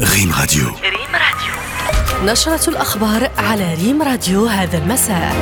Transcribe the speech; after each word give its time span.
ريم 0.00 0.32
راديو. 0.40 0.64
ريم 0.64 1.12
راديو. 1.12 2.32
نشرة 2.32 2.70
الأخبار 2.70 3.30
على 3.38 3.74
ريم 3.74 4.02
راديو 4.02 4.46
هذا 4.46 4.78
المساء. 4.78 5.34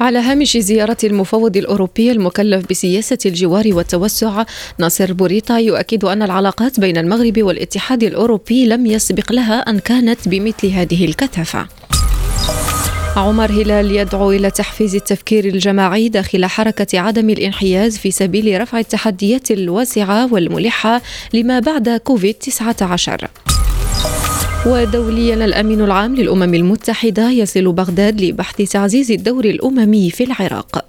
على 0.00 0.18
هامش 0.18 0.56
زيارة 0.56 0.96
المفوض 1.04 1.56
الأوروبي 1.56 2.12
المكلف 2.12 2.66
بسياسة 2.70 3.18
الجوار 3.26 3.64
والتوسع 3.66 4.44
ناصر 4.78 5.12
بوريطا 5.12 5.58
يؤكد 5.58 6.04
أن 6.04 6.22
العلاقات 6.22 6.80
بين 6.80 6.96
المغرب 6.96 7.42
والاتحاد 7.42 8.02
الأوروبي 8.02 8.66
لم 8.66 8.86
يسبق 8.86 9.32
لها 9.32 9.58
أن 9.60 9.78
كانت 9.78 10.28
بمثل 10.28 10.66
هذه 10.68 11.04
الكثافة. 11.04 11.66
عمر 13.16 13.50
هلال 13.50 13.90
يدعو 13.90 14.32
إلى 14.32 14.50
تحفيز 14.50 14.94
التفكير 14.94 15.44
الجماعي 15.44 16.08
داخل 16.08 16.46
حركة 16.46 16.98
عدم 17.00 17.30
الانحياز 17.30 17.98
في 17.98 18.10
سبيل 18.10 18.60
رفع 18.60 18.78
التحديات 18.78 19.50
الواسعة 19.50 20.32
والملحة 20.32 21.02
لما 21.34 21.58
بعد 21.58 21.88
كوفيد 21.88 22.34
19 22.34 23.28
ودوليا 24.66 25.34
الأمين 25.34 25.80
العام 25.80 26.14
للأمم 26.14 26.54
المتحدة 26.54 27.30
يصل 27.30 27.72
بغداد 27.72 28.20
لبحث 28.20 28.56
تعزيز 28.56 29.10
الدور 29.10 29.44
الأممي 29.44 30.10
في 30.10 30.24
العراق. 30.24 30.84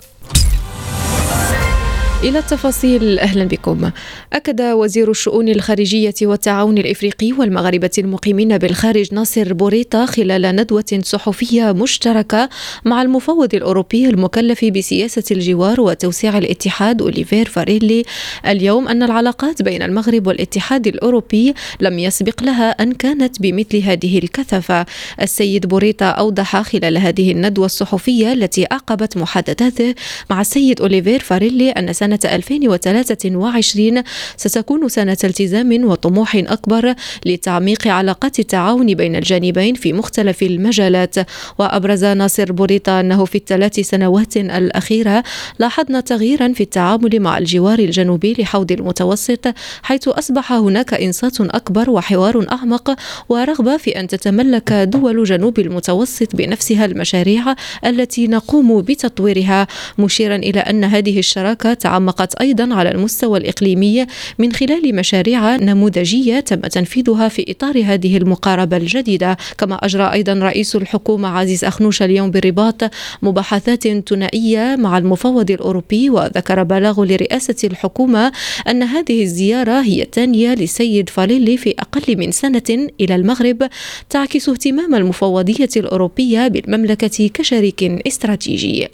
إلى 2.25 2.39
التفاصيل. 2.39 3.19
أهلا 3.19 3.43
بكم. 3.43 3.91
أكد 4.33 4.61
وزير 4.61 5.11
الشؤون 5.11 5.49
الخارجية 5.49 6.13
والتعاون 6.21 6.77
الإفريقي 6.77 7.31
والمغاربة 7.31 7.89
المقيمين 7.97 8.57
بالخارج 8.57 9.13
ناصر 9.13 9.53
بوريطا 9.53 10.05
خلال 10.05 10.55
ندوة 10.55 10.99
صحفية 11.03 11.71
مشتركة 11.71 12.49
مع 12.85 13.01
المفوض 13.01 13.55
الأوروبي 13.55 14.09
المكلف 14.09 14.65
بسياسة 14.65 15.23
الجوار 15.31 15.81
وتوسيع 15.81 16.37
الاتحاد 16.37 17.01
أوليفير 17.01 17.49
فاريلي. 17.49 18.03
اليوم 18.47 18.87
أن 18.87 19.03
العلاقات 19.03 19.61
بين 19.61 19.81
المغرب 19.81 20.27
والاتحاد 20.27 20.87
الأوروبي 20.87 21.53
لم 21.79 21.99
يسبق 21.99 22.43
لها 22.43 22.69
أن 22.69 22.91
كانت 22.91 23.41
بمثل 23.41 23.77
هذه 23.77 24.17
الكثافة. 24.17 24.85
السيد 25.21 25.65
بوريطا 25.65 26.05
أوضح 26.05 26.61
خلال 26.61 26.97
هذه 26.97 27.31
الندوة 27.31 27.65
الصحفية 27.65 28.33
التي 28.33 28.65
أعقبت 28.71 29.17
محادثاته 29.17 29.95
مع 30.29 30.41
السيد 30.41 30.81
أوليفير 30.81 31.19
فاريلي 31.19 31.69
أن 31.69 31.93
سنة 31.93 32.14
سنة 32.21 32.33
2023 32.33 34.03
ستكون 34.37 34.89
سنة 34.89 35.17
التزام 35.23 35.85
وطموح 35.85 36.35
أكبر 36.35 36.93
لتعميق 37.25 37.87
علاقات 37.87 38.39
التعاون 38.39 38.93
بين 38.93 39.15
الجانبين 39.15 39.75
في 39.75 39.93
مختلف 39.93 40.43
المجالات. 40.43 41.15
وأبرز 41.59 42.05
ناصر 42.05 42.51
بوريطا 42.51 42.99
أنه 42.99 43.25
في 43.25 43.37
الثلاث 43.37 43.79
سنوات 43.79 44.37
الأخيرة 44.37 45.23
لاحظنا 45.59 45.99
تغييرا 45.99 46.53
في 46.53 46.63
التعامل 46.63 47.19
مع 47.19 47.37
الجوار 47.37 47.79
الجنوبي 47.79 48.35
لحوض 48.39 48.71
المتوسط 48.71 49.53
حيث 49.83 50.07
أصبح 50.07 50.51
هناك 50.51 50.93
إنصات 50.93 51.41
أكبر 51.41 51.89
وحوار 51.89 52.45
أعمق 52.51 52.95
ورغبة 53.29 53.77
في 53.77 53.99
أن 53.99 54.07
تتملك 54.07 54.73
دول 54.73 55.23
جنوب 55.23 55.59
المتوسط 55.59 56.35
بنفسها 56.35 56.85
المشاريع 56.85 57.55
التي 57.85 58.27
نقوم 58.27 58.81
بتطويرها. 58.81 59.67
مشيرا 59.99 60.35
إلى 60.35 60.59
أن 60.59 60.83
هذه 60.83 61.19
الشراكة 61.19 61.73
تعمق 61.73 62.04
تعمقت 62.05 62.35
أيضا 62.35 62.73
على 62.73 62.91
المستوى 62.91 63.39
الإقليمي 63.39 64.05
من 64.39 64.53
خلال 64.53 64.95
مشاريع 64.95 65.55
نموذجية 65.55 66.39
تم 66.39 66.59
تنفيذها 66.59 67.27
في 67.27 67.45
إطار 67.49 67.83
هذه 67.85 68.17
المقاربة 68.17 68.77
الجديدة. 68.77 69.37
كما 69.57 69.75
أجرى 69.75 70.11
أيضا 70.13 70.33
رئيس 70.33 70.75
الحكومة 70.75 71.27
عزيز 71.27 71.65
أخنوش 71.65 72.01
اليوم 72.01 72.31
بالرباط 72.31 72.83
مباحثات 73.21 73.87
ثنائية 74.09 74.75
مع 74.75 74.97
المفوض 74.97 75.51
الأوروبي 75.51 76.09
وذكر 76.09 76.63
بلاغ 76.63 77.03
لرئاسة 77.03 77.55
الحكومة 77.63 78.31
أن 78.69 78.83
هذه 78.83 79.23
الزيارة 79.23 79.81
هي 79.81 80.01
الثانية 80.01 80.53
للسيد 80.53 81.09
فاليلي 81.09 81.57
في 81.57 81.75
أقل 81.79 82.17
من 82.17 82.31
سنة 82.31 82.89
إلى 83.01 83.15
المغرب 83.15 83.69
تعكس 84.09 84.49
اهتمام 84.49 84.95
المفوضية 84.95 85.69
الأوروبية 85.77 86.47
بالمملكة 86.47 87.29
كشريك 87.33 87.83
استراتيجي. 88.07 88.87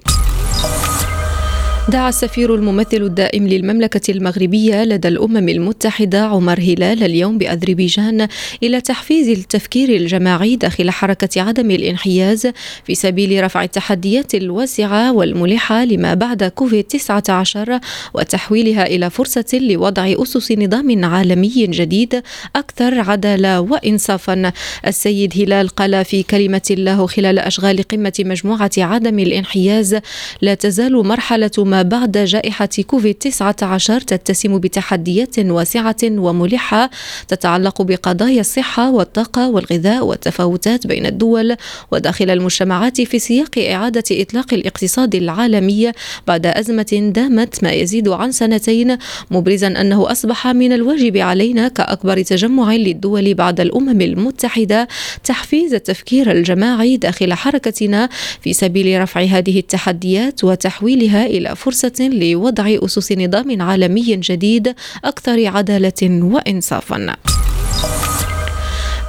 دعا 1.89 2.09
السفير 2.09 2.55
الممثل 2.55 3.01
الدائم 3.01 3.47
للمملكة 3.47 4.11
المغربية 4.11 4.83
لدى 4.83 5.07
الأمم 5.07 5.49
المتحدة 5.49 6.21
عمر 6.21 6.59
هلال 6.59 7.03
اليوم 7.03 7.37
بأذربيجان 7.37 8.27
إلى 8.63 8.81
تحفيز 8.81 9.29
التفكير 9.29 9.89
الجماعي 9.89 10.55
داخل 10.55 10.91
حركة 10.91 11.41
عدم 11.41 11.71
الانحياز 11.71 12.47
في 12.85 12.95
سبيل 12.95 13.43
رفع 13.43 13.63
التحديات 13.63 14.35
الواسعة 14.35 15.11
والملحة 15.13 15.85
لما 15.85 16.13
بعد 16.13 16.43
كوفيد 16.43 16.83
19 16.83 17.79
وتحويلها 18.13 18.85
إلى 18.85 19.09
فرصة 19.09 19.59
لوضع 19.61 20.13
أسس 20.17 20.51
نظام 20.51 21.05
عالمي 21.05 21.67
جديد 21.67 22.21
أكثر 22.55 22.99
عدالة 22.99 23.61
وإنصافا. 23.61 24.51
السيد 24.87 25.33
هلال 25.35 25.69
قال 25.69 26.05
في 26.05 26.23
كلمة 26.23 26.75
له 26.77 27.07
خلال 27.07 27.39
أشغال 27.39 27.83
قمة 27.83 28.13
مجموعة 28.19 28.71
عدم 28.77 29.19
الانحياز 29.19 29.99
لا 30.41 30.53
تزال 30.53 30.93
مرحلة 30.93 31.51
ما 31.71 31.81
بعد 31.81 32.17
جائحة 32.17 32.69
كوفيد 32.87 33.15
19 33.15 34.01
تتسم 34.01 34.59
بتحديات 34.59 35.39
واسعة 35.39 35.95
وملحة 36.03 36.89
تتعلق 37.27 37.81
بقضايا 37.81 38.39
الصحة 38.39 38.91
والطاقة 38.91 39.49
والغذاء 39.49 40.05
والتفاوتات 40.05 40.87
بين 40.87 41.05
الدول 41.05 41.55
وداخل 41.91 42.29
المجتمعات 42.29 43.01
في 43.01 43.19
سياق 43.19 43.57
إعادة 43.57 44.03
إطلاق 44.11 44.53
الاقتصاد 44.53 45.15
العالمي 45.15 45.91
بعد 46.27 46.45
أزمة 46.45 47.11
دامت 47.15 47.63
ما 47.63 47.71
يزيد 47.71 48.09
عن 48.09 48.31
سنتين 48.31 48.97
مبرزا 49.31 49.67
أنه 49.67 50.11
أصبح 50.11 50.47
من 50.47 50.73
الواجب 50.73 51.17
علينا 51.17 51.67
كأكبر 51.67 52.21
تجمع 52.21 52.73
للدول 52.73 53.33
بعد 53.33 53.59
الأمم 53.59 54.01
المتحدة 54.01 54.87
تحفيز 55.23 55.73
التفكير 55.73 56.31
الجماعي 56.31 56.97
داخل 56.97 57.33
حركتنا 57.33 58.09
في 58.41 58.53
سبيل 58.53 59.01
رفع 59.01 59.21
هذه 59.21 59.59
التحديات 59.59 60.43
وتحويلها 60.43 61.25
إلى 61.25 61.55
فرصة 61.61 62.09
لوضع 62.13 62.77
أسس 62.85 63.11
نظام 63.11 63.61
عالمي 63.61 64.15
جديد 64.15 64.75
أكثر 65.05 65.47
عدالة 65.47 66.01
وإنصافا. 66.01 67.15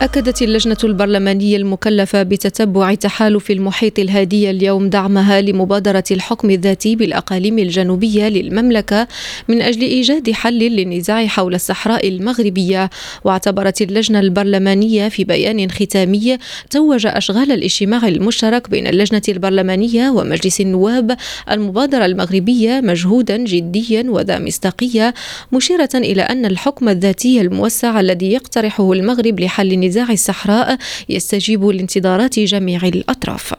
أكدت 0.03 0.43
اللجنة 0.43 0.77
البرلمانية 0.85 1.57
المكلفة 1.57 2.23
بتتبع 2.23 2.95
تحالف 2.95 3.51
المحيط 3.51 3.99
الهادي 3.99 4.51
اليوم 4.51 4.91
دعمها 4.91 5.41
لمبادرة 5.41 6.05
الحكم 6.11 6.51
الذاتي 6.51 6.97
بالأقاليم 6.97 7.59
الجنوبية 7.59 8.29
للمملكة 8.29 9.09
من 9.49 9.63
أجل 9.63 9.81
إيجاد 9.83 10.31
حل 10.31 10.59
للنزاع 10.59 11.27
حول 11.27 11.55
الصحراء 11.55 12.09
المغربية. 12.09 12.91
واعتبرت 13.25 13.83
اللجنة 13.83 14.21
البرلمانية 14.21 15.09
في 15.09 15.25
بيان 15.25 15.71
ختامي 15.71 16.39
توج 16.71 17.07
أشغال 17.07 17.53
الاجتماع 17.53 18.09
المشترك 18.09 18.71
بين 18.71 18.87
اللجنة 18.87 19.23
البرلمانية 19.29 20.11
ومجلس 20.11 20.61
النواب 20.61 21.17
المبادرة 21.51 22.05
المغربية 22.05 22.81
مجهودا 22.81 23.37
جديا 23.37 24.05
وذا 24.09 24.39
مصداقية 24.39 25.15
مشيرة 25.53 25.91
إلى 25.95 26.23
أن 26.23 26.47
الحكم 26.47 26.89
الذاتي 26.89 27.41
الموسع 27.41 28.01
الذي 28.01 28.33
يقترحه 28.33 28.93
المغرب 28.93 29.41
لحل 29.41 29.73
نزاع 29.93 30.13
الصحراء 30.13 30.79
يستجيب 31.09 31.65
لانتظارات 31.65 32.39
جميع 32.39 32.87
الأطراف. 32.87 33.55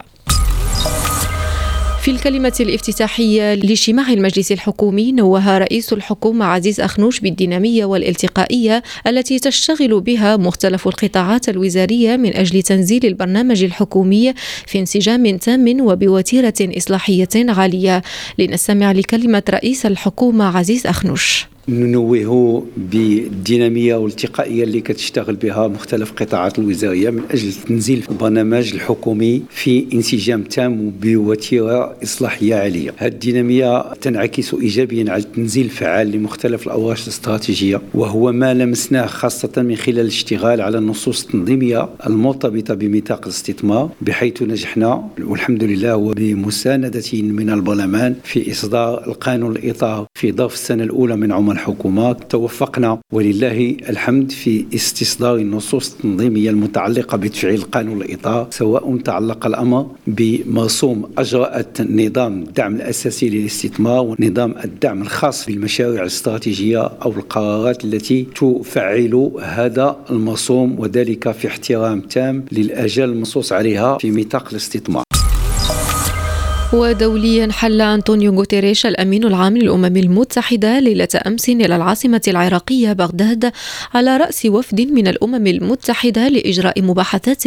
في 2.02 2.10
الكلمة 2.10 2.52
الافتتاحية 2.60 3.54
لاجتماع 3.54 4.12
المجلس 4.12 4.52
الحكومي 4.52 5.12
نوه 5.12 5.58
رئيس 5.58 5.92
الحكومة 5.92 6.44
عزيز 6.44 6.80
أخنوش 6.80 7.20
بالدينامية 7.20 7.84
والالتقائية 7.84 8.82
التي 9.06 9.38
تشتغل 9.38 10.00
بها 10.00 10.36
مختلف 10.36 10.88
القطاعات 10.88 11.48
الوزارية 11.48 12.16
من 12.16 12.36
أجل 12.36 12.62
تنزيل 12.62 13.06
البرنامج 13.06 13.64
الحكومي 13.64 14.34
في 14.66 14.78
انسجام 14.78 15.36
تام 15.36 15.80
وبوتيرة 15.80 16.54
إصلاحية 16.60 17.28
عالية. 17.34 18.02
لنستمع 18.38 18.92
لكلمة 18.92 19.42
رئيس 19.50 19.86
الحكومة 19.86 20.56
عزيز 20.56 20.86
أخنوش. 20.86 21.53
ننوه 21.68 22.66
بالدينامية 22.76 23.94
والالتقائيه 23.94 24.64
اللي 24.64 24.80
كتشتغل 24.80 25.36
بها 25.36 25.68
مختلف 25.68 26.10
القطاعات 26.10 26.58
الوزارية 26.58 27.10
من 27.10 27.22
أجل 27.30 27.52
تنزيل 27.52 28.04
البرنامج 28.10 28.74
الحكومي 28.74 29.42
في 29.50 29.86
انسجام 29.92 30.42
تام 30.42 30.86
وبوتيرة 30.86 31.96
إصلاحية 32.02 32.54
عالية. 32.54 32.94
هذه 32.96 33.12
الدينامية 33.12 33.94
تنعكس 33.94 34.54
ايجابيا 34.54 35.12
على 35.12 35.22
التنزيل 35.22 35.64
الفعال 35.64 36.10
لمختلف 36.10 36.66
الاوراق 36.66 36.98
الاستراتيجية 37.02 37.80
وهو 37.94 38.32
ما 38.32 38.54
لمسناه 38.54 39.06
خاصة 39.06 39.52
من 39.56 39.76
خلال 39.76 40.00
الاشتغال 40.00 40.60
على 40.60 40.78
النصوص 40.78 41.24
التنظيمية 41.24 41.88
المرتبطة 42.06 42.74
بميثاق 42.74 43.20
الاستثمار 43.22 43.90
بحيث 44.02 44.42
نجحنا 44.42 45.08
والحمد 45.24 45.64
لله 45.64 45.96
وبمساندة 45.96 47.02
من 47.12 47.50
البرلمان 47.50 48.14
في 48.24 48.50
إصدار 48.52 49.06
القانون 49.06 49.56
الإطار 49.56 50.06
في 50.14 50.32
ظرف 50.32 50.54
السنة 50.54 50.84
الأولى 50.84 51.16
من 51.16 51.32
عمر 51.32 51.53
الحكومة 51.54 52.12
توفقنا 52.12 53.00
ولله 53.12 53.76
الحمد 53.88 54.32
في 54.32 54.64
استصدار 54.74 55.36
النصوص 55.36 55.92
التنظيمية 55.92 56.50
المتعلقة 56.50 57.16
بتفعيل 57.16 57.62
قانون 57.62 58.02
الإطار 58.02 58.46
سواء 58.50 58.96
تعلق 58.96 59.46
الأمر 59.46 59.86
بمرسوم 60.06 61.10
أجرأت 61.18 61.80
نظام 61.80 62.42
الدعم 62.42 62.74
الأساسي 62.76 63.28
للاستثمار 63.28 64.00
ونظام 64.02 64.54
الدعم 64.64 65.02
الخاص 65.02 65.46
بالمشاريع 65.46 66.00
الاستراتيجية 66.02 66.82
أو 66.82 67.10
القرارات 67.10 67.84
التي 67.84 68.26
تفعل 68.34 69.30
هذا 69.42 69.96
المرسوم 70.10 70.80
وذلك 70.80 71.30
في 71.32 71.48
احترام 71.48 72.00
تام 72.00 72.44
للأجال 72.52 73.10
المنصوص 73.10 73.52
عليها 73.52 73.98
في 73.98 74.10
نطاق 74.10 74.48
الاستثمار. 74.50 75.03
ودوليا 76.74 77.52
حل 77.52 77.80
أنطونيو 77.80 78.34
غوتيريش 78.34 78.86
الأمين 78.86 79.24
العام 79.24 79.56
للأمم 79.56 79.96
المتحدة 79.96 80.80
ليلة 80.80 81.08
أمس 81.26 81.48
إلى 81.48 81.76
العاصمة 81.76 82.20
العراقية 82.28 82.92
بغداد 82.92 83.52
على 83.94 84.16
رأس 84.16 84.46
وفد 84.46 84.80
من 84.80 85.08
الأمم 85.08 85.46
المتحدة 85.46 86.28
لإجراء 86.28 86.82
مباحثات 86.82 87.42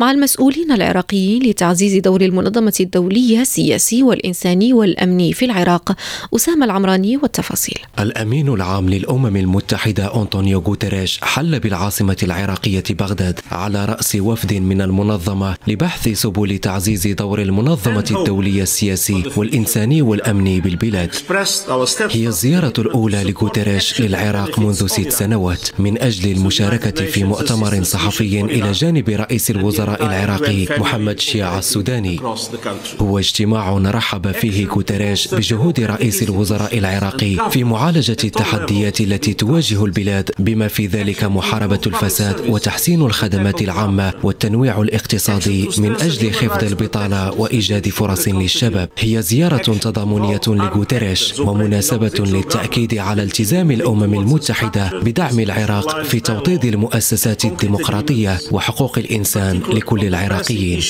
مع 0.00 0.10
المسؤولين 0.10 0.72
العراقيين 0.72 1.42
لتعزيز 1.42 1.96
دور 2.00 2.20
المنظمة 2.20 2.72
الدولية 2.80 3.40
السياسي 3.40 4.02
والإنساني 4.02 4.72
والأمني 4.72 5.32
في 5.32 5.44
العراق. 5.44 5.96
أسامة 6.36 6.64
العمراني 6.64 7.16
والتفاصيل. 7.16 7.78
الأمين 7.98 8.48
العام 8.48 8.88
للأمم 8.88 9.36
المتحدة 9.36 10.16
أنطونيو 10.22 10.58
غوتيريش 10.58 11.20
حل 11.22 11.60
بالعاصمة 11.60 12.16
العراقية 12.22 12.84
بغداد 12.90 13.40
على 13.50 13.84
رأس 13.84 14.16
وفد 14.20 14.54
من 14.54 14.80
المنظمة 14.82 15.56
لبحث 15.66 16.08
سبل 16.08 16.58
تعزيز 16.58 17.06
دور 17.06 17.42
المنظمة 17.42 18.04
الدولية 18.10 18.61
السياسي 18.62 19.22
والإنساني 19.36 20.02
والأمني 20.02 20.60
بالبلاد. 20.60 21.10
هي 22.12 22.26
الزيارة 22.26 22.72
الأولى 22.78 23.24
لغوتيريش 23.24 24.00
للعراق 24.00 24.58
منذ 24.58 24.86
ست 24.86 25.08
سنوات 25.08 25.68
من 25.78 26.02
أجل 26.02 26.32
المشاركة 26.32 27.04
في 27.04 27.24
مؤتمر 27.24 27.82
صحفي 27.82 28.40
إلى 28.40 28.72
جانب 28.72 29.08
رئيس 29.08 29.50
الوزراء 29.50 30.06
العراقي 30.06 30.66
محمد 30.80 31.20
شياع 31.20 31.58
السوداني. 31.58 32.20
هو 33.00 33.18
اجتماع 33.18 33.78
رحب 33.78 34.32
فيه 34.32 34.66
غوتيريش 34.66 35.34
بجهود 35.34 35.80
رئيس 35.80 36.22
الوزراء 36.22 36.78
العراقي 36.78 37.50
في 37.50 37.64
معالجة 37.64 38.16
التحديات 38.24 39.00
التي 39.00 39.34
تواجه 39.34 39.84
البلاد 39.84 40.30
بما 40.38 40.68
في 40.68 40.86
ذلك 40.86 41.24
محاربة 41.24 41.80
الفساد 41.86 42.40
وتحسين 42.48 43.02
الخدمات 43.02 43.62
العامة 43.62 44.12
والتنويع 44.22 44.80
الاقتصادي 44.80 45.68
من 45.78 45.92
أجل 46.00 46.32
خفض 46.32 46.64
البطالة 46.64 47.32
وإيجاد 47.32 47.88
فرص 47.88 48.28
للشباب 48.28 48.51
هي 48.98 49.22
زيارة 49.22 49.56
تضامنية 49.56 50.40
لغوتيريش 50.46 51.38
ومناسبة 51.40 52.12
للتأكيد 52.18 52.94
على 52.94 53.22
التزام 53.22 53.70
الأمم 53.70 54.14
المتحدة 54.14 55.00
بدعم 55.00 55.40
العراق 55.40 56.02
في 56.02 56.20
توطيد 56.20 56.64
المؤسسات 56.64 57.44
الديمقراطية 57.44 58.38
وحقوق 58.52 58.98
الإنسان 58.98 59.60
لكل 59.72 60.06
العراقيين. 60.06 60.80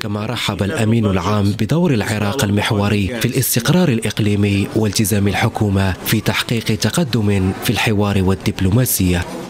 كما 0.00 0.26
رحب 0.26 0.62
الأمين 0.62 1.06
العام 1.06 1.52
بدور 1.52 1.94
العراق 1.94 2.44
المحوري 2.44 3.20
في 3.20 3.28
الاستقرار 3.28 3.88
الإقليمي 3.88 4.68
والتزام 4.76 5.28
الحكومة 5.28 5.92
في 5.92 6.20
تحقيق 6.20 6.64
تقدم 6.64 7.52
في 7.64 7.70
الحوار 7.70 8.22
والدبلوماسية. 8.22 9.47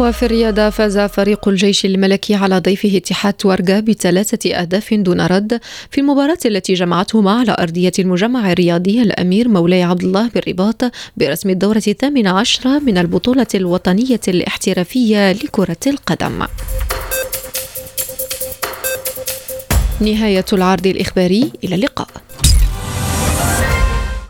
وفي 0.00 0.22
الرياضة 0.22 0.70
فاز 0.70 0.98
فريق 0.98 1.48
الجيش 1.48 1.84
الملكي 1.84 2.34
على 2.34 2.58
ضيفه 2.58 2.96
اتحاد 2.96 3.34
تورغا 3.34 3.80
بثلاثة 3.80 4.54
أهداف 4.54 4.94
دون 4.94 5.20
رد 5.20 5.60
في 5.90 6.00
المباراة 6.00 6.38
التي 6.46 6.74
جمعتهما 6.74 7.30
على 7.30 7.56
أرضية 7.58 7.92
المجمع 7.98 8.52
الرياضي 8.52 9.02
الأمير 9.02 9.48
مولاي 9.48 9.82
عبد 9.82 10.02
الله 10.04 10.28
بالرباط 10.28 10.82
برسم 11.16 11.50
الدورة 11.50 11.82
الثامنة 11.88 12.30
عشرة 12.30 12.78
من 12.78 12.98
البطولة 12.98 13.46
الوطنية 13.54 14.20
الاحترافية 14.28 15.32
لكرة 15.32 15.76
القدم. 15.86 16.46
نهاية 20.00 20.44
العرض 20.52 20.86
الإخباري 20.86 21.52
إلى 21.64 21.74
اللقاء. 21.74 22.08